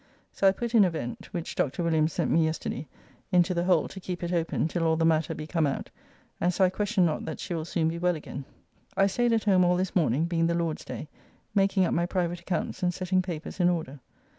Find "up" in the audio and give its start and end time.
11.85-11.93